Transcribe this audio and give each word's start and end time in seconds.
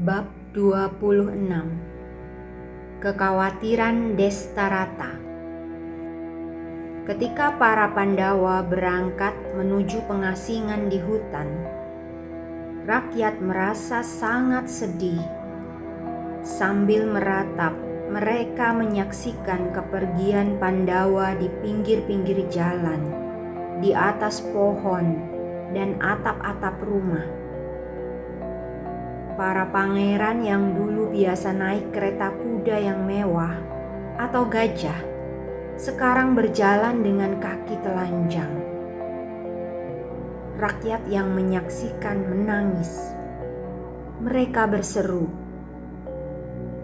Bab 0.00 0.32
26 0.56 1.44
Kekhawatiran 3.04 4.16
Destarata 4.16 5.12
Ketika 7.04 7.60
para 7.60 7.92
Pandawa 7.92 8.64
berangkat 8.64 9.36
menuju 9.60 10.00
pengasingan 10.08 10.88
di 10.88 11.04
hutan, 11.04 11.52
rakyat 12.88 13.44
merasa 13.44 14.00
sangat 14.00 14.72
sedih. 14.72 15.20
Sambil 16.48 17.04
meratap, 17.04 17.76
mereka 18.08 18.72
menyaksikan 18.72 19.68
kepergian 19.76 20.56
Pandawa 20.56 21.36
di 21.36 21.52
pinggir-pinggir 21.60 22.48
jalan, 22.48 23.04
di 23.84 23.92
atas 23.92 24.40
pohon, 24.48 25.20
dan 25.76 26.00
atap-atap 26.00 26.80
rumah 26.88 27.49
para 29.40 29.72
pangeran 29.72 30.44
yang 30.44 30.76
dulu 30.76 31.16
biasa 31.16 31.56
naik 31.56 31.96
kereta 31.96 32.28
kuda 32.28 32.76
yang 32.76 33.08
mewah 33.08 33.56
atau 34.20 34.44
gajah, 34.44 35.00
sekarang 35.80 36.36
berjalan 36.36 37.00
dengan 37.00 37.40
kaki 37.40 37.80
telanjang. 37.80 38.52
Rakyat 40.60 41.08
yang 41.08 41.32
menyaksikan 41.32 42.20
menangis. 42.20 43.16
Mereka 44.20 44.68
berseru, 44.68 45.24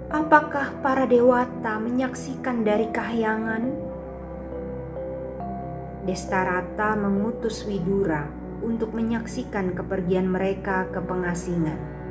"Apakah 0.09 0.81
para 0.81 1.05
dewata 1.05 1.77
menyaksikan 1.77 2.65
dari 2.65 2.89
kahyangan?" 2.89 3.69
Destarata 6.09 6.97
mengutus 6.97 7.69
Widura 7.69 8.25
untuk 8.65 8.97
menyaksikan 8.97 9.77
kepergian 9.77 10.33
mereka 10.33 10.89
ke 10.89 11.05
pengasingan. 11.05 12.06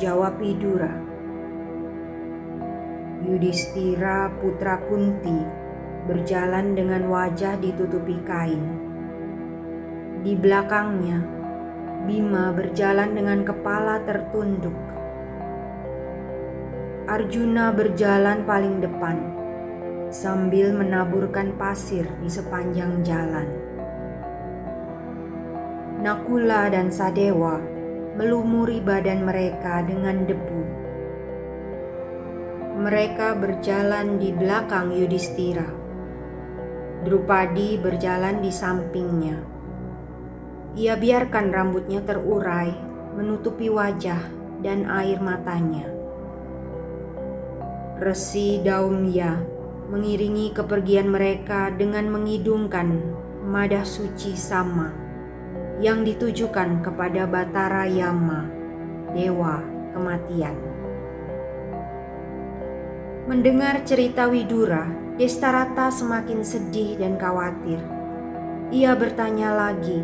Jawab 0.00 0.40
Widura. 0.40 0.88
Yudhistira 3.20 4.32
putra 4.40 4.80
Kunti 4.88 5.44
berjalan 6.08 6.72
dengan 6.72 7.04
wajah 7.12 7.60
ditutupi 7.60 8.16
kain. 8.24 8.64
Di 10.24 10.32
belakangnya, 10.40 11.20
Bima 12.08 12.48
berjalan 12.48 13.12
dengan 13.12 13.44
kepala 13.44 14.00
tertunduk. 14.08 14.72
Arjuna 17.04 17.68
berjalan 17.68 18.48
paling 18.48 18.80
depan 18.80 19.20
sambil 20.08 20.72
menaburkan 20.72 21.52
pasir 21.60 22.08
di 22.24 22.32
sepanjang 22.32 23.04
jalan. 23.04 23.52
Nakula 26.00 26.72
dan 26.72 26.88
Sadewa 26.88 27.79
melumuri 28.18 28.82
badan 28.82 29.22
mereka 29.22 29.86
dengan 29.86 30.26
debu. 30.26 30.62
Mereka 32.80 33.36
berjalan 33.38 34.18
di 34.18 34.32
belakang 34.32 34.90
Yudhistira. 34.90 35.68
Drupadi 37.06 37.76
berjalan 37.78 38.40
di 38.40 38.50
sampingnya. 38.50 39.36
Ia 40.78 40.94
biarkan 40.96 41.50
rambutnya 41.50 42.00
terurai, 42.02 42.72
menutupi 43.18 43.68
wajah 43.68 44.20
dan 44.62 44.86
air 44.86 45.18
matanya. 45.18 45.86
Resi 48.00 48.64
Daumya 48.64 49.60
mengiringi 49.90 50.54
kepergian 50.54 51.10
mereka 51.10 51.68
dengan 51.74 52.08
mengidungkan 52.08 52.96
madah 53.44 53.82
suci 53.84 54.38
sama 54.38 55.09
yang 55.80 56.04
ditujukan 56.04 56.84
kepada 56.84 57.24
Batara 57.24 57.88
Yama, 57.88 58.44
dewa 59.16 59.64
kematian. 59.96 60.52
Mendengar 63.24 63.80
cerita 63.88 64.28
Widura, 64.28 65.00
Destarata 65.20 65.92
semakin 65.92 66.40
sedih 66.40 66.96
dan 66.96 67.20
khawatir. 67.20 67.76
Ia 68.72 68.96
bertanya 68.96 69.52
lagi, 69.52 70.00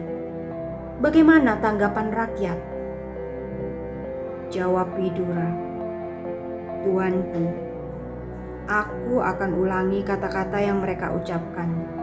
"Bagaimana 1.01 1.57
tanggapan 1.57 2.13
rakyat?" 2.13 2.61
Jawab 4.53 4.93
Widura, 5.01 5.49
"Tuanku, 6.85 7.45
aku 8.69 9.15
akan 9.25 9.51
ulangi 9.57 10.05
kata-kata 10.05 10.61
yang 10.61 10.85
mereka 10.85 11.17
ucapkan." 11.17 11.96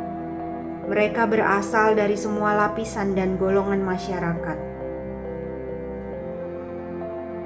Mereka 0.84 1.32
berasal 1.32 1.96
dari 1.96 2.20
semua 2.20 2.60
lapisan 2.60 3.16
dan 3.16 3.40
golongan 3.40 3.80
masyarakat. 3.88 4.58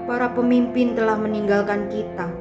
Para 0.09 0.34
pemimpin 0.34 0.98
telah 0.98 1.14
meninggalkan 1.22 1.86
kita. 1.86 2.34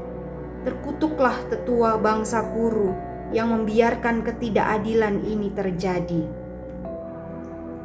Terkutuklah 0.65 1.37
tetua 1.53 2.01
bangsa 2.01 2.41
Kuru 2.49 2.97
yang 3.29 3.53
membiarkan 3.53 4.25
ketidakadilan 4.25 5.21
ini 5.21 5.53
terjadi. 5.53 6.25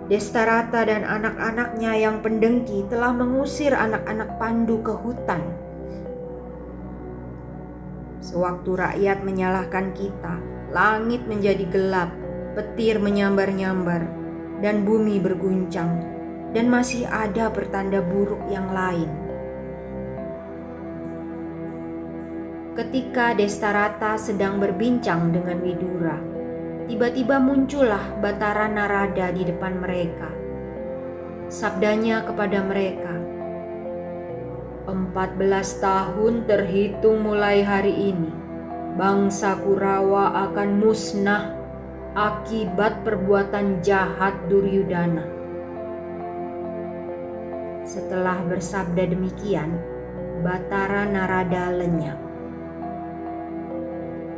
Destarata 0.07 0.87
dan 0.87 1.03
anak-anaknya 1.03 1.91
yang 1.99 2.23
pendengki 2.23 2.87
telah 2.87 3.11
mengusir 3.11 3.75
anak-anak 3.75 4.39
Pandu 4.39 4.79
ke 4.79 4.95
hutan. 4.95 5.43
Sewaktu 8.23 8.71
rakyat 8.71 9.19
menyalahkan 9.27 9.91
kita, 9.99 10.39
langit 10.71 11.27
menjadi 11.27 11.67
gelap 11.67 12.20
petir 12.51 12.99
menyambar-nyambar, 12.99 14.03
dan 14.59 14.83
bumi 14.83 15.17
berguncang, 15.17 16.03
dan 16.51 16.67
masih 16.67 17.07
ada 17.07 17.49
pertanda 17.49 18.03
buruk 18.03 18.39
yang 18.51 18.69
lain. 18.71 19.09
Ketika 22.71 23.35
Destarata 23.35 24.15
sedang 24.15 24.59
berbincang 24.59 25.35
dengan 25.35 25.59
Widura, 25.59 26.17
tiba-tiba 26.87 27.35
muncullah 27.39 28.15
Batara 28.23 28.71
Narada 28.71 29.27
di 29.35 29.43
depan 29.43 29.75
mereka. 29.79 30.31
Sabdanya 31.51 32.23
kepada 32.23 32.63
mereka, 32.63 33.21
Empat 34.81 35.37
belas 35.37 35.77
tahun 35.77 36.49
terhitung 36.49 37.21
mulai 37.21 37.61
hari 37.61 37.93
ini, 38.11 38.33
bangsa 38.97 39.61
Kurawa 39.61 40.49
akan 40.49 40.81
musnah 40.81 41.60
akibat 42.11 43.07
perbuatan 43.07 43.79
jahat 43.79 44.35
Duryudana. 44.51 45.23
Setelah 47.87 48.43
bersabda 48.51 49.15
demikian, 49.15 49.79
Batara 50.43 51.07
Narada 51.07 51.71
lenyap. 51.71 52.19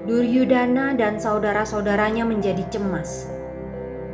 Duryudana 0.06 0.94
dan 0.94 1.18
saudara-saudaranya 1.18 2.30
menjadi 2.30 2.62
cemas. 2.70 3.25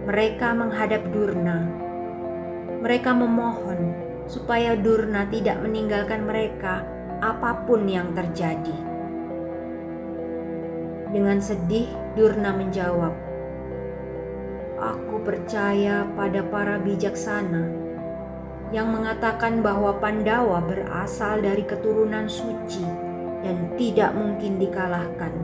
Mereka 0.07 0.55
menghadap 0.55 1.03
Durna. 1.11 1.67
Mereka 2.79 3.11
memohon 3.11 3.91
supaya 4.31 4.79
Durna 4.79 5.27
tidak 5.27 5.59
meninggalkan 5.59 6.23
mereka 6.23 6.87
apa 7.19 7.67
pun 7.67 7.83
yang 7.91 8.15
terjadi. 8.15 8.77
Dengan 11.11 11.43
sedih, 11.43 11.89
Durna 12.15 12.53
menjawab, 12.55 13.28
Aku 14.79 15.19
percaya 15.27 16.07
pada 16.15 16.39
para 16.39 16.79
bijaksana 16.79 17.67
yang 18.71 18.95
mengatakan 18.95 19.59
bahwa 19.59 19.99
Pandawa 19.99 20.63
berasal 20.63 21.43
dari 21.43 21.67
keturunan 21.67 22.31
suci 22.31 22.87
dan 23.43 23.75
tidak 23.75 24.15
mungkin 24.15 24.55
dikalahkan. 24.55 25.35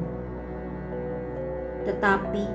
Tetapi 1.84 2.46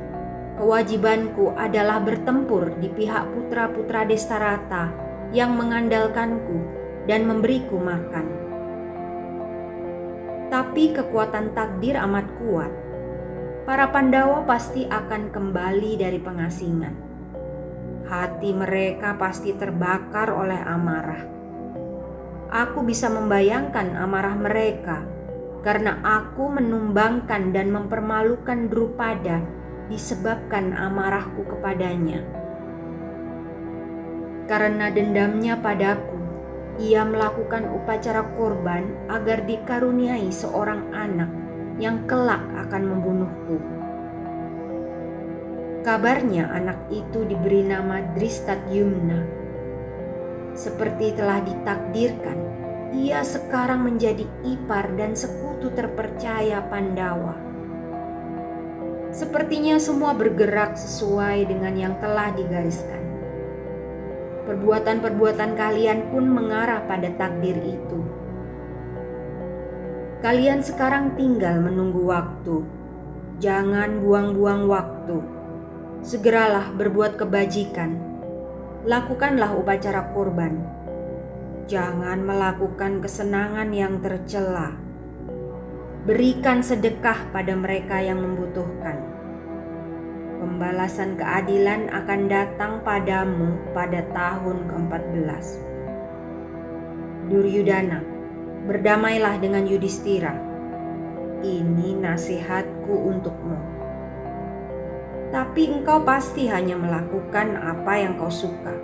kewajibanku 0.56 1.52
adalah 1.52 2.00
bertempur 2.00 2.72
di 2.80 2.88
pihak 2.88 3.28
putra-putra 3.28 4.08
Destarata 4.08 4.88
yang 5.36 5.60
mengandalkanku 5.60 6.64
dan 7.04 7.28
memberiku 7.28 7.76
makan. 7.76 8.26
Tapi 10.48 10.96
kekuatan 10.96 11.52
takdir 11.52 12.00
amat 12.00 12.26
kuat. 12.40 12.72
Para 13.70 13.94
Pandawa 13.94 14.42
pasti 14.50 14.82
akan 14.82 15.30
kembali 15.30 15.94
dari 15.94 16.18
pengasingan. 16.18 16.90
Hati 18.02 18.50
mereka 18.50 19.14
pasti 19.14 19.54
terbakar 19.54 20.26
oleh 20.26 20.58
amarah. 20.58 21.22
Aku 22.50 22.82
bisa 22.82 23.06
membayangkan 23.06 23.94
amarah 23.94 24.34
mereka 24.34 25.06
karena 25.62 26.02
aku 26.02 26.50
menumbangkan 26.50 27.54
dan 27.54 27.70
mempermalukan 27.70 28.66
Drupada 28.66 29.38
disebabkan 29.86 30.74
amarahku 30.74 31.46
kepadanya. 31.46 32.26
Karena 34.50 34.90
dendamnya 34.90 35.54
padaku, 35.62 36.18
ia 36.82 37.06
melakukan 37.06 37.70
upacara 37.70 38.34
korban 38.34 38.98
agar 39.06 39.46
dikaruniai 39.46 40.26
seorang 40.34 40.90
anak 40.90 41.39
yang 41.80 42.04
kelak 42.04 42.44
akan 42.68 42.82
membunuhku. 42.84 43.56
Kabarnya 45.80 46.52
anak 46.52 46.92
itu 46.92 47.24
diberi 47.24 47.64
nama 47.64 48.04
Dristat 48.12 48.68
Yumna. 48.68 49.24
Seperti 50.52 51.16
telah 51.16 51.40
ditakdirkan, 51.40 52.38
ia 52.92 53.24
sekarang 53.24 53.88
menjadi 53.88 54.28
ipar 54.44 54.92
dan 55.00 55.16
sekutu 55.16 55.72
terpercaya 55.72 56.60
Pandawa. 56.68 57.32
Sepertinya 59.10 59.80
semua 59.80 60.12
bergerak 60.12 60.76
sesuai 60.76 61.48
dengan 61.48 61.74
yang 61.74 61.94
telah 61.96 62.28
digariskan. 62.36 63.00
Perbuatan-perbuatan 64.44 65.56
kalian 65.56 66.12
pun 66.12 66.28
mengarah 66.28 66.84
pada 66.84 67.08
takdir 67.16 67.56
itu. 67.62 68.09
Kalian 70.20 70.60
sekarang 70.60 71.16
tinggal 71.16 71.64
menunggu 71.64 72.04
waktu. 72.04 72.60
Jangan 73.40 74.04
buang-buang 74.04 74.68
waktu. 74.68 75.16
Segeralah 76.04 76.76
berbuat 76.76 77.16
kebajikan. 77.16 77.96
Lakukanlah 78.84 79.56
upacara 79.56 80.12
kurban. 80.12 80.60
Jangan 81.68 82.20
melakukan 82.20 83.00
kesenangan 83.00 83.72
yang 83.72 84.04
tercela. 84.04 84.76
Berikan 86.04 86.60
sedekah 86.60 87.32
pada 87.32 87.56
mereka 87.56 88.04
yang 88.04 88.20
membutuhkan 88.20 89.20
pembalasan 90.40 91.20
keadilan 91.20 91.92
akan 91.92 92.20
datang 92.28 92.80
padamu 92.80 93.60
pada 93.76 94.00
tahun 94.12 94.64
ke-14. 94.72 95.44
Duryudana, 97.28 98.00
berdamailah 98.66 99.40
dengan 99.40 99.64
Yudhistira. 99.64 100.36
Ini 101.40 101.96
nasihatku 101.96 102.92
untukmu. 102.92 103.56
Tapi 105.30 105.70
engkau 105.70 106.02
pasti 106.02 106.50
hanya 106.50 106.74
melakukan 106.76 107.54
apa 107.56 107.92
yang 107.96 108.18
kau 108.18 108.28
suka. 108.28 108.74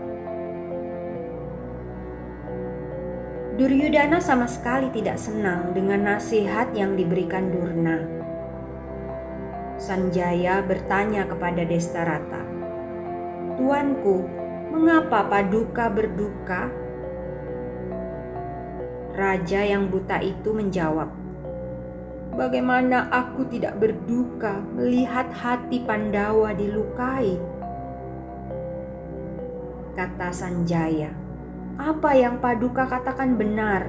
Duryudana 3.56 4.20
sama 4.20 4.44
sekali 4.44 4.92
tidak 4.92 5.16
senang 5.16 5.72
dengan 5.72 6.16
nasihat 6.16 6.76
yang 6.76 6.92
diberikan 6.92 7.48
Durna 7.48 8.16
Sanjaya 9.76 10.64
bertanya 10.64 11.28
kepada 11.28 11.60
Destarata, 11.68 12.40
Tuanku, 13.60 14.24
mengapa 14.72 15.28
Paduka 15.28 15.92
berduka? 15.92 16.72
Raja 19.16 19.64
yang 19.64 19.88
buta 19.88 20.20
itu 20.20 20.52
menjawab, 20.52 21.08
Bagaimana 22.36 23.08
aku 23.08 23.48
tidak 23.48 23.80
berduka 23.80 24.60
melihat 24.76 25.32
hati 25.32 25.80
Pandawa 25.80 26.52
dilukai? 26.52 27.40
Kata 29.96 30.28
Sanjaya, 30.36 31.16
apa 31.80 32.12
yang 32.12 32.44
Paduka 32.44 32.84
katakan 32.84 33.40
benar. 33.40 33.88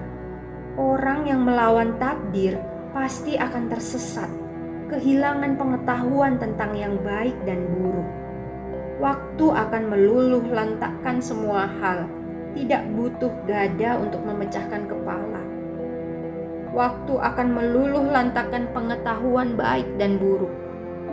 Orang 0.79 1.27
yang 1.27 1.43
melawan 1.43 1.99
takdir 1.99 2.55
pasti 2.95 3.35
akan 3.35 3.67
tersesat 3.67 4.31
kehilangan 4.87 5.59
pengetahuan 5.59 6.39
tentang 6.39 6.71
yang 6.71 6.95
baik 7.03 7.35
dan 7.43 7.67
buruk. 7.75 8.07
Waktu 9.03 9.45
akan 9.51 9.83
meluluh 9.91 10.47
lantakkan 10.55 11.19
semua 11.19 11.67
hal, 11.83 12.07
tidak 12.57 12.89
butuh 12.97 13.29
gada 13.45 14.01
untuk 14.01 14.25
memecahkan 14.25 14.89
kepala. 14.89 15.43
Waktu 16.73 17.13
akan 17.13 17.47
meluluh 17.53 18.09
lantakkan 18.09 18.65
pengetahuan 18.73 19.53
baik 19.53 19.85
dan 20.01 20.17
buruk, 20.17 20.49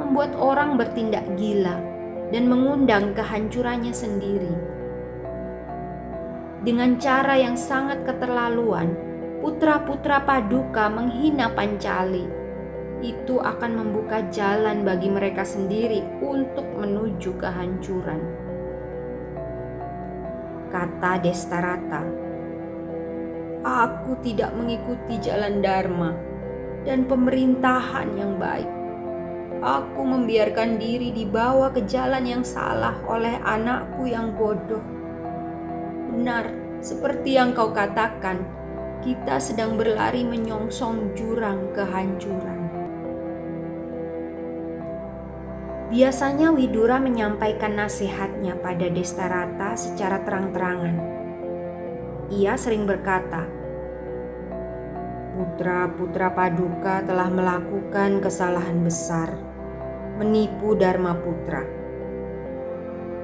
membuat 0.00 0.32
orang 0.40 0.80
bertindak 0.80 1.24
gila 1.36 1.76
dan 2.32 2.48
mengundang 2.48 3.12
kehancurannya 3.12 3.92
sendiri. 3.92 4.52
Dengan 6.64 6.96
cara 6.96 7.36
yang 7.36 7.60
sangat 7.60 8.08
keterlaluan, 8.08 8.96
putra-putra 9.44 10.24
Paduka 10.24 10.88
menghina 10.88 11.52
Pancali 11.52 12.24
itu 13.04 13.36
akan 13.36 13.84
membuka 13.84 14.24
jalan 14.32 14.80
bagi 14.80 15.12
mereka 15.12 15.44
sendiri 15.44 16.00
untuk 16.24 16.64
menuju 16.80 17.36
kehancuran. 17.36 18.43
Kata 20.74 21.22
Destarata, 21.22 22.02
Aku 23.62 24.18
tidak 24.26 24.58
mengikuti 24.58 25.22
jalan 25.22 25.62
Dharma 25.62 26.10
dan 26.82 27.06
pemerintahan 27.06 28.10
yang 28.18 28.42
baik. 28.42 28.66
Aku 29.62 30.02
membiarkan 30.02 30.82
diri 30.82 31.14
dibawa 31.14 31.70
ke 31.70 31.86
jalan 31.86 32.26
yang 32.26 32.42
salah 32.42 32.98
oleh 33.06 33.38
anakku 33.46 34.10
yang 34.10 34.34
bodoh. 34.34 34.82
Benar, 36.10 36.50
seperti 36.82 37.38
yang 37.38 37.54
kau 37.54 37.70
katakan, 37.70 38.42
kita 39.06 39.38
sedang 39.38 39.78
berlari 39.78 40.26
menyongsong 40.26 41.14
jurang 41.14 41.70
kehancuran. 41.70 42.53
Biasanya 45.94 46.50
Widura 46.50 46.98
menyampaikan 46.98 47.78
nasihatnya 47.78 48.58
pada 48.58 48.90
Destarata 48.90 49.78
secara 49.78 50.26
terang-terangan. 50.26 50.98
Ia 52.34 52.58
sering 52.58 52.82
berkata, 52.82 53.46
Putra-putra 55.38 56.34
Paduka 56.34 56.98
telah 57.06 57.30
melakukan 57.30 58.18
kesalahan 58.18 58.82
besar, 58.82 59.38
menipu 60.18 60.74
Dharma 60.74 61.14
Putra. 61.14 61.62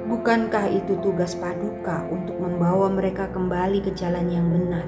Bukankah 0.06 0.70
itu 0.70 0.94
tugas 1.02 1.34
Paduka 1.34 2.06
untuk 2.06 2.38
membawa 2.38 2.86
mereka 2.86 3.34
kembali 3.34 3.82
ke 3.82 3.98
jalan 3.98 4.30
yang 4.30 4.46
benar 4.46 4.86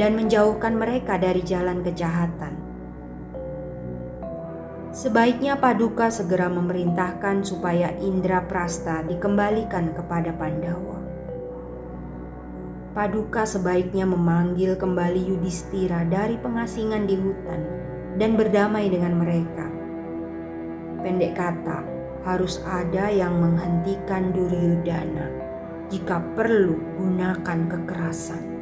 dan 0.00 0.16
menjauhkan 0.16 0.80
mereka 0.80 1.20
dari 1.20 1.44
jalan 1.44 1.84
kejahatan? 1.84 2.61
Sebaiknya 4.92 5.56
Paduka 5.56 6.12
segera 6.12 6.52
memerintahkan 6.52 7.48
supaya 7.48 7.96
Indra 8.04 8.44
Prasta 8.44 9.00
dikembalikan 9.08 9.96
kepada 9.96 10.36
Pandawa. 10.36 11.00
Paduka 12.92 13.48
sebaiknya 13.48 14.04
memanggil 14.04 14.76
kembali 14.76 15.32
Yudhistira 15.32 16.04
dari 16.04 16.36
pengasingan 16.36 17.08
di 17.08 17.16
hutan 17.16 17.64
dan 18.20 18.36
berdamai 18.36 18.92
dengan 18.92 19.16
mereka. 19.16 19.64
Pendek 21.00 21.40
kata, 21.40 21.88
harus 22.28 22.60
ada 22.68 23.08
yang 23.08 23.40
menghentikan 23.40 24.28
Duryudana. 24.36 25.24
Jika 25.88 26.20
perlu, 26.36 26.76
gunakan 27.00 27.58
kekerasan. 27.64 28.61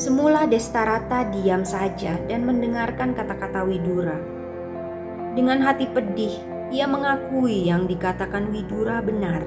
Semula 0.00 0.48
Destarata 0.48 1.28
diam 1.28 1.60
saja 1.60 2.16
dan 2.24 2.48
mendengarkan 2.48 3.12
kata-kata 3.12 3.68
Widura. 3.68 4.16
Dengan 5.36 5.60
hati 5.60 5.92
pedih, 5.92 6.40
ia 6.72 6.88
mengakui 6.88 7.68
yang 7.68 7.84
dikatakan 7.84 8.48
Widura 8.48 9.04
benar. 9.04 9.44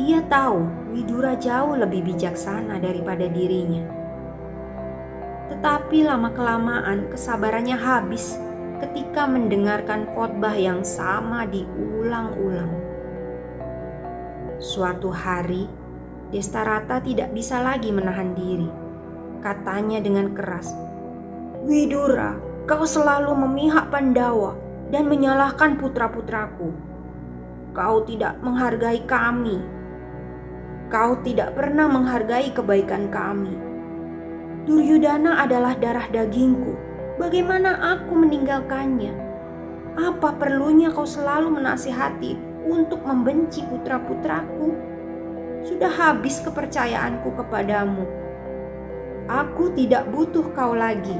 Ia 0.00 0.24
tahu 0.32 0.64
Widura 0.96 1.36
jauh 1.36 1.76
lebih 1.76 2.08
bijaksana 2.08 2.80
daripada 2.80 3.28
dirinya. 3.28 3.84
Tetapi 5.52 6.08
lama-kelamaan 6.08 7.12
kesabarannya 7.12 7.76
habis 7.76 8.40
ketika 8.80 9.28
mendengarkan 9.28 10.08
khotbah 10.16 10.56
yang 10.56 10.80
sama 10.80 11.44
diulang-ulang. 11.44 12.72
Suatu 14.56 15.12
hari, 15.12 15.68
Destarata 16.32 16.96
tidak 17.04 17.36
bisa 17.36 17.60
lagi 17.60 17.92
menahan 17.92 18.32
diri 18.32 18.83
katanya 19.44 20.00
dengan 20.00 20.32
keras. 20.32 20.72
Widura, 21.68 22.40
kau 22.64 22.88
selalu 22.88 23.36
memihak 23.36 23.92
Pandawa, 23.92 24.56
dan 24.88 25.04
menyalahkan 25.04 25.76
putra-putraku. 25.76 26.72
Kau 27.76 28.00
tidak 28.08 28.40
menghargai 28.40 29.04
kami. 29.04 29.60
Kau 30.88 31.20
tidak 31.20 31.52
pernah 31.52 31.84
menghargai 31.84 32.56
kebaikan 32.56 33.12
kami. 33.12 33.52
Duryudana 34.64 35.44
adalah 35.44 35.76
darah 35.76 36.08
dagingku. 36.08 36.72
Bagaimana 37.20 37.94
aku 37.94 38.16
meninggalkannya? 38.16 39.12
Apa 39.94 40.34
perlunya 40.40 40.88
kau 40.88 41.04
selalu 41.04 41.60
menasihati 41.60 42.64
untuk 42.64 43.04
membenci 43.04 43.60
putra-putraku? 43.68 44.72
Sudah 45.68 45.92
habis 45.92 46.40
kepercayaanku 46.40 47.28
kepadamu. 47.44 48.23
Aku 49.24 49.72
tidak 49.72 50.12
butuh 50.12 50.52
kau 50.52 50.76
lagi. 50.76 51.16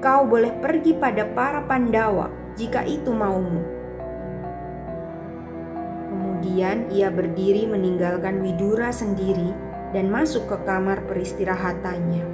Kau 0.00 0.24
boleh 0.24 0.48
pergi 0.64 0.96
pada 0.96 1.28
para 1.28 1.60
Pandawa 1.60 2.32
jika 2.56 2.80
itu 2.88 3.12
maumu. 3.12 3.60
Kemudian 6.08 6.88
ia 6.88 7.12
berdiri 7.12 7.68
meninggalkan 7.68 8.40
Widura 8.40 8.88
sendiri 8.96 9.52
dan 9.92 10.08
masuk 10.08 10.48
ke 10.48 10.56
kamar 10.64 11.04
peristirahatannya. 11.04 12.24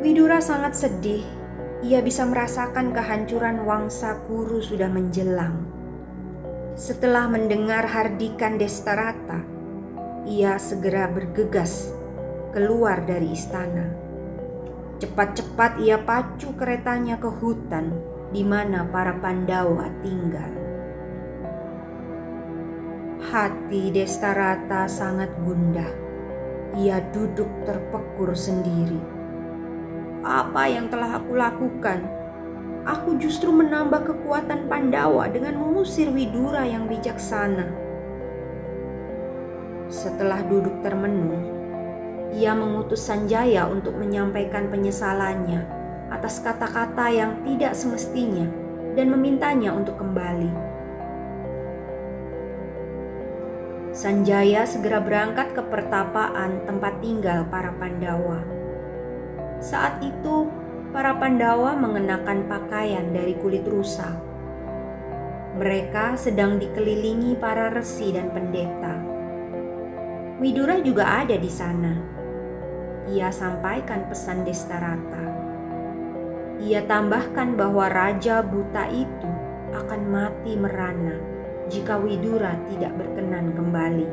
Widura 0.00 0.40
sangat 0.40 0.80
sedih. 0.80 1.26
Ia 1.84 2.00
bisa 2.00 2.24
merasakan 2.24 2.96
kehancuran 2.96 3.68
Wangsa 3.68 4.16
Kuru 4.24 4.64
sudah 4.64 4.88
menjelang. 4.88 5.60
Setelah 6.72 7.28
mendengar 7.28 7.84
hardikan 7.84 8.56
Destarata, 8.56 9.44
ia 10.24 10.56
segera 10.58 11.06
bergegas 11.10 11.97
keluar 12.52 13.04
dari 13.04 13.32
istana. 13.32 13.86
Cepat-cepat 14.98 15.78
ia 15.78 16.00
pacu 16.02 16.56
keretanya 16.58 17.22
ke 17.22 17.30
hutan 17.30 17.94
di 18.34 18.42
mana 18.42 18.82
para 18.88 19.14
Pandawa 19.16 19.86
tinggal. 20.02 20.52
Hati 23.28 23.92
Destarata 23.92 24.88
sangat 24.88 25.30
gundah. 25.42 25.90
Ia 26.78 27.02
duduk 27.14 27.48
terpekur 27.66 28.34
sendiri. 28.34 29.00
Apa 30.22 30.66
yang 30.68 30.90
telah 30.90 31.18
aku 31.22 31.34
lakukan? 31.38 32.04
Aku 32.88 33.20
justru 33.20 33.52
menambah 33.52 34.02
kekuatan 34.02 34.66
Pandawa 34.70 35.28
dengan 35.28 35.60
mengusir 35.60 36.08
Widura 36.08 36.64
yang 36.64 36.88
bijaksana. 36.88 37.68
Setelah 39.88 40.44
duduk 40.44 40.80
termenung, 40.84 41.57
ia 42.38 42.54
mengutus 42.54 43.02
Sanjaya 43.02 43.66
untuk 43.66 43.98
menyampaikan 43.98 44.70
penyesalannya 44.70 45.66
atas 46.14 46.38
kata-kata 46.38 47.10
yang 47.10 47.42
tidak 47.42 47.74
semestinya 47.74 48.46
dan 48.94 49.10
memintanya 49.10 49.74
untuk 49.74 49.98
kembali. 49.98 50.70
Sanjaya 53.90 54.62
segera 54.62 55.02
berangkat 55.02 55.58
ke 55.58 55.62
pertapaan 55.66 56.62
tempat 56.62 57.02
tinggal 57.02 57.42
para 57.50 57.74
Pandawa. 57.74 58.46
Saat 59.58 59.98
itu, 60.06 60.46
para 60.94 61.18
Pandawa 61.18 61.74
mengenakan 61.74 62.46
pakaian 62.46 63.10
dari 63.10 63.34
kulit 63.42 63.66
rusa. 63.66 64.14
Mereka 65.58 66.14
sedang 66.14 66.62
dikelilingi 66.62 67.34
para 67.42 67.74
resi 67.74 68.14
dan 68.14 68.30
pendeta. 68.30 68.94
Widura 70.38 70.78
juga 70.78 71.26
ada 71.26 71.34
di 71.34 71.50
sana 71.50 72.17
ia 73.08 73.32
sampaikan 73.32 74.04
pesan 74.12 74.44
Destarata. 74.44 75.24
Ia 76.60 76.84
tambahkan 76.84 77.56
bahwa 77.56 77.88
Raja 77.88 78.44
Buta 78.44 78.84
itu 78.92 79.30
akan 79.72 80.00
mati 80.12 80.52
merana 80.58 81.16
jika 81.72 81.96
Widura 81.96 82.58
tidak 82.68 82.92
berkenan 83.00 83.56
kembali. 83.56 84.08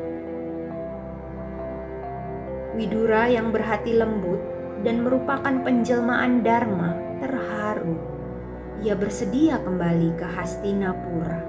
Widura 2.76 3.28
yang 3.28 3.52
berhati 3.52 3.96
lembut 3.96 4.40
dan 4.84 5.04
merupakan 5.04 5.54
penjelmaan 5.64 6.44
Dharma 6.44 6.96
terharu. 7.20 7.96
Ia 8.84 8.92
bersedia 8.92 9.60
kembali 9.60 10.16
ke 10.20 10.24
Hastinapura. 10.24 11.40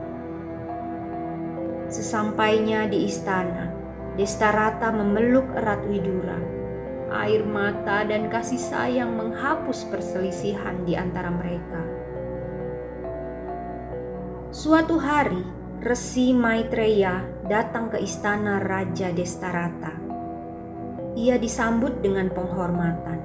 Sesampainya 1.87 2.87
di 2.87 3.07
istana, 3.07 3.71
Destarata 4.15 4.91
memeluk 4.91 5.45
erat 5.55 5.83
Widura 5.87 6.57
air 7.11 7.43
mata 7.43 8.03
dan 8.07 8.27
kasih 8.31 8.59
sayang 8.59 9.15
menghapus 9.15 9.87
perselisihan 9.91 10.83
di 10.83 10.95
antara 10.95 11.31
mereka. 11.31 11.81
Suatu 14.51 14.95
hari, 14.97 15.43
Resi 15.83 16.33
Maitreya 16.33 17.27
datang 17.45 17.91
ke 17.91 17.99
istana 17.99 18.63
Raja 18.63 19.13
Destarata. 19.13 19.93
Ia 21.19 21.35
disambut 21.37 21.99
dengan 21.99 22.31
penghormatan. 22.31 23.19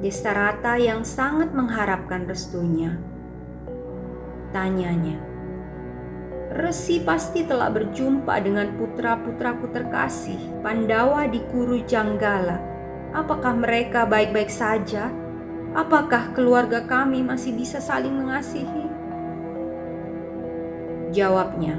Destarata 0.00 0.80
yang 0.80 1.04
sangat 1.04 1.52
mengharapkan 1.52 2.24
restunya. 2.24 2.96
Tanyanya, 4.50 5.29
Resi 6.50 6.98
pasti 6.98 7.46
telah 7.46 7.70
berjumpa 7.70 8.42
dengan 8.42 8.74
putra-putraku 8.74 9.70
terkasih, 9.70 10.58
Pandawa 10.66 11.30
di 11.30 11.38
Kuru 11.46 11.86
Janggala. 11.86 12.58
Apakah 13.14 13.54
mereka 13.54 14.02
baik-baik 14.02 14.50
saja? 14.50 15.14
Apakah 15.78 16.34
keluarga 16.34 16.82
kami 16.82 17.22
masih 17.22 17.54
bisa 17.54 17.78
saling 17.78 18.10
mengasihi? 18.10 18.90
Jawabnya, 21.14 21.78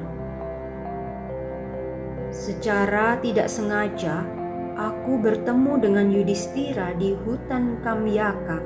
secara 2.32 3.20
tidak 3.20 3.52
sengaja 3.52 4.24
aku 4.80 5.20
bertemu 5.20 5.84
dengan 5.84 6.08
Yudhistira 6.16 6.96
di 6.96 7.12
hutan 7.28 7.76
Kamyaka 7.84 8.64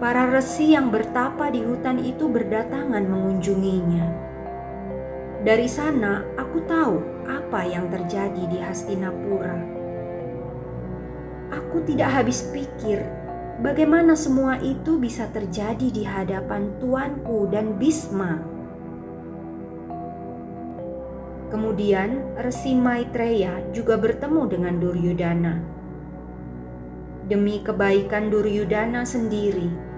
Para 0.00 0.32
resi 0.32 0.72
yang 0.72 0.88
bertapa 0.88 1.52
di 1.52 1.60
hutan 1.60 2.00
itu 2.00 2.24
berdatangan 2.24 3.04
mengunjunginya. 3.04 4.08
Dari 5.44 5.68
sana, 5.68 6.24
aku 6.40 6.64
tahu 6.64 7.04
apa 7.28 7.68
yang 7.68 7.92
terjadi 7.92 8.48
di 8.48 8.56
Hastinapura. 8.64 9.60
Aku 11.52 11.84
tidak 11.84 12.16
habis 12.16 12.48
pikir 12.48 13.04
bagaimana 13.60 14.16
semua 14.16 14.56
itu 14.64 14.96
bisa 14.96 15.28
terjadi 15.28 15.92
di 15.92 16.08
hadapan 16.08 16.72
tuanku 16.80 17.52
dan 17.52 17.76
Bisma. 17.76 18.40
Kemudian 21.52 22.40
Resi 22.40 22.72
Maitreya 22.72 23.68
juga 23.76 24.00
bertemu 24.00 24.42
dengan 24.48 24.74
Duryudana. 24.80 25.54
Demi 27.28 27.60
kebaikan 27.60 28.32
Duryudana 28.32 29.04
sendiri, 29.04 29.89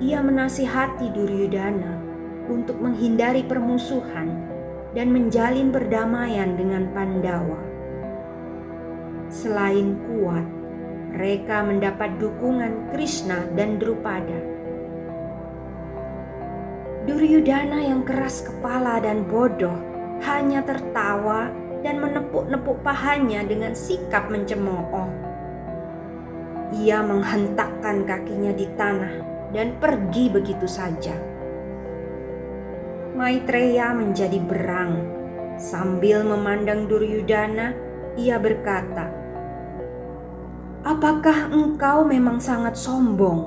ia 0.00 0.24
menasihati 0.24 1.12
Duryudana 1.12 2.00
untuk 2.48 2.80
menghindari 2.80 3.44
permusuhan 3.44 4.32
dan 4.96 5.12
menjalin 5.12 5.68
perdamaian 5.68 6.56
dengan 6.56 6.88
Pandawa. 6.96 7.60
Selain 9.28 10.00
kuat, 10.08 10.42
mereka 11.12 11.60
mendapat 11.60 12.16
dukungan 12.16 12.88
Krishna 12.96 13.44
dan 13.52 13.76
Drupada. 13.76 14.40
Duryudana 17.04 17.84
yang 17.84 18.00
keras 18.00 18.40
kepala 18.40 19.04
dan 19.04 19.28
bodoh 19.28 19.76
hanya 20.24 20.64
tertawa 20.64 21.52
dan 21.84 22.00
menepuk-nepuk 22.00 22.80
pahanya 22.80 23.44
dengan 23.44 23.76
sikap 23.76 24.32
mencemooh. 24.32 25.12
Ia 26.72 27.04
menghentakkan 27.04 28.08
kakinya 28.08 28.52
di 28.56 28.64
tanah 28.80 29.29
dan 29.50 29.78
pergi 29.78 30.30
begitu 30.30 30.66
saja. 30.66 31.14
Maitreya 33.14 33.90
menjadi 33.92 34.38
berang. 34.38 35.18
Sambil 35.60 36.24
memandang 36.24 36.88
Duryudana, 36.88 37.76
ia 38.16 38.40
berkata, 38.40 39.12
"Apakah 40.86 41.52
engkau 41.52 42.08
memang 42.08 42.40
sangat 42.40 42.80
sombong 42.80 43.44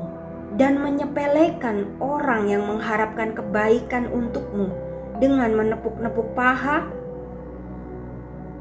dan 0.54 0.78
menyepelekan 0.78 1.98
orang 1.98 2.54
yang 2.54 2.70
mengharapkan 2.70 3.34
kebaikan 3.34 4.06
untukmu 4.14 4.70
dengan 5.18 5.58
menepuk-nepuk 5.58 6.38
paha?" 6.38 6.86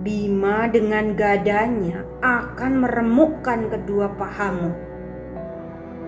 Bima 0.00 0.66
dengan 0.66 1.14
gadanya 1.14 2.02
akan 2.24 2.72
meremukkan 2.82 3.70
kedua 3.70 4.10
pahamu 4.16 4.91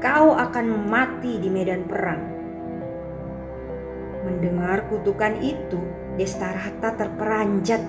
kau 0.05 0.37
akan 0.37 0.85
mati 0.85 1.41
di 1.41 1.49
medan 1.49 1.89
perang. 1.89 2.21
Mendengar 4.29 4.85
kutukan 4.93 5.41
itu, 5.41 5.81
Destarata 6.21 6.93
terperanjat. 6.95 7.81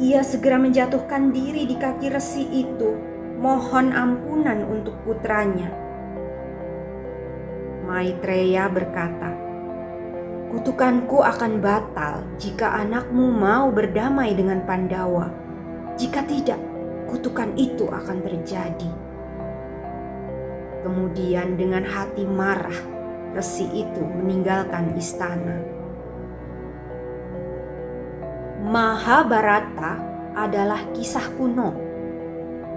Ia 0.00 0.24
segera 0.24 0.56
menjatuhkan 0.56 1.30
diri 1.30 1.68
di 1.68 1.76
kaki 1.76 2.08
resi 2.08 2.48
itu, 2.48 2.96
mohon 3.36 3.92
ampunan 3.92 4.64
untuk 4.64 4.96
putranya. 5.04 5.68
Maitreya 7.84 8.66
berkata, 8.72 9.30
Kutukanku 10.50 11.20
akan 11.20 11.60
batal 11.60 12.24
jika 12.40 12.80
anakmu 12.80 13.28
mau 13.28 13.68
berdamai 13.68 14.32
dengan 14.32 14.64
Pandawa. 14.64 15.28
Jika 16.00 16.24
tidak, 16.24 16.58
kutukan 17.12 17.52
itu 17.60 17.86
akan 17.92 18.24
terjadi. 18.24 19.03
Kemudian 20.84 21.56
dengan 21.56 21.80
hati 21.80 22.28
marah, 22.28 22.76
Resi 23.32 23.66
itu 23.72 24.04
meninggalkan 24.04 24.94
istana. 24.94 25.58
Mahabharata 28.62 29.98
adalah 30.38 30.84
kisah 30.94 31.34
kuno, 31.34 31.74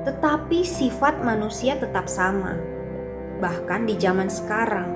tetapi 0.08 0.66
sifat 0.66 1.22
manusia 1.22 1.76
tetap 1.78 2.10
sama. 2.10 2.58
Bahkan 3.38 3.86
di 3.86 4.00
zaman 4.02 4.32
sekarang, 4.32 4.90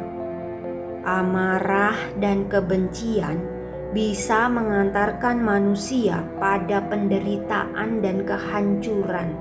amarah 1.05 1.99
dan 2.17 2.49
kebencian 2.49 3.37
bisa 3.91 4.47
mengantarkan 4.47 5.43
manusia 5.43 6.23
pada 6.39 6.79
penderitaan 6.87 7.99
dan 7.99 8.23
kehancuran 8.23 9.35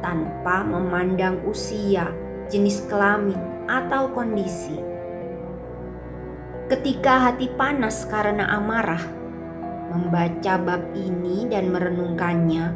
tanpa 0.00 0.62
memandang 0.62 1.42
usia, 1.44 2.08
jenis 2.48 2.86
kelamin, 2.90 3.38
atau 3.68 4.10
kondisi. 4.10 4.78
Ketika 6.72 7.28
hati 7.28 7.52
panas 7.52 8.08
karena 8.08 8.48
amarah, 8.56 9.02
membaca 9.92 10.56
bab 10.56 10.82
ini 10.96 11.44
dan 11.52 11.68
merenungkannya 11.68 12.72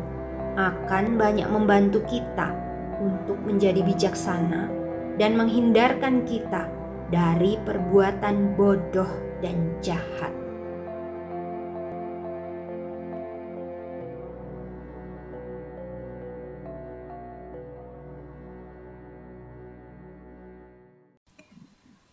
akan 0.60 1.16
banyak 1.16 1.48
membantu 1.48 2.04
kita 2.04 2.52
untuk 3.00 3.40
menjadi 3.44 3.80
bijaksana 3.80 4.68
dan 5.16 5.32
menghindarkan 5.40 6.28
kita 6.28 6.68
dari 7.08 7.56
perbuatan 7.64 8.52
bodoh 8.56 9.08
dan 9.40 9.56
jahat. 9.80 10.35